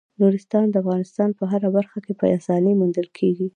نورستان 0.21 0.65
د 0.69 0.75
افغانستان 0.83 1.29
په 1.39 1.43
هره 1.51 1.69
برخه 1.77 1.99
کې 2.05 2.13
په 2.19 2.25
اسانۍ 2.37 2.73
موندل 2.79 3.07
کېږي. 3.17 3.47